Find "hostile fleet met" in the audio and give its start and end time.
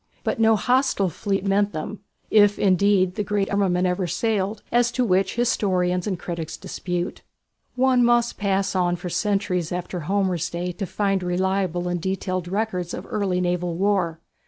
0.55-1.73